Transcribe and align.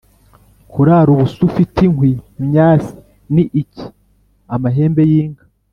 Kurara 0.71 1.09
ubusa 1.15 1.39
ufite 1.49 1.79
inkwi 1.87 2.11
(imyase) 2.39 2.93
ni 3.33 3.43
iki 3.61 3.85
?-Amahembe 3.91 5.01
y'inka. 5.11 5.43